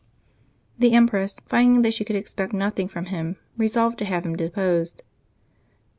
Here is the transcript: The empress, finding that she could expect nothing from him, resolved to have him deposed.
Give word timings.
The 0.79 0.93
empress, 0.93 1.35
finding 1.45 1.83
that 1.83 1.93
she 1.93 2.03
could 2.03 2.15
expect 2.15 2.53
nothing 2.53 2.87
from 2.87 3.05
him, 3.13 3.37
resolved 3.55 3.99
to 3.99 4.05
have 4.05 4.25
him 4.25 4.35
deposed. 4.35 5.03